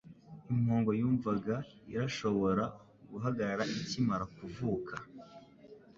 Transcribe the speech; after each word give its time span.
Impongo 0.53 0.89
yumwana 0.99 1.55
irashobora 1.93 2.63
guhagarara 3.11 3.63
ikimara 3.79 4.25
kuvuka. 4.37 4.93